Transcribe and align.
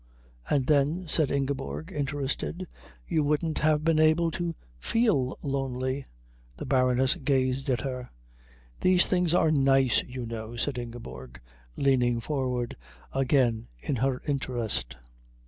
And 0.49 0.65
then," 0.65 1.05
said 1.07 1.29
Ingeborg, 1.29 1.91
interested, 1.91 2.67
"you 3.07 3.23
wouldn't 3.23 3.59
have 3.59 3.83
been 3.83 3.99
able 3.99 4.31
to 4.31 4.55
feel 4.79 5.37
lonely." 5.43 6.07
The 6.57 6.65
Baroness 6.65 7.17
gazed 7.17 7.69
at 7.69 7.81
her. 7.81 8.09
"These 8.79 9.05
things 9.05 9.35
are 9.35 9.51
nice, 9.51 10.01
you 10.01 10.25
know," 10.25 10.55
said 10.55 10.79
Ingeborg, 10.79 11.39
leaning 11.77 12.19
forward 12.19 12.75
again 13.13 13.67
in 13.79 13.97
her 13.97 14.23
interest. 14.25 14.97